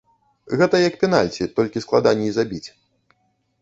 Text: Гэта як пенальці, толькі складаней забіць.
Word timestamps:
Гэта 0.61 0.75
як 0.89 0.97
пенальці, 1.03 1.51
толькі 1.61 1.85
складаней 1.87 2.35
забіць. 2.43 2.67